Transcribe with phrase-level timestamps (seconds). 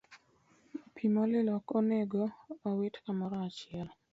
[0.93, 2.23] Pi molil ok onego
[2.69, 3.89] owit kamoro achiel.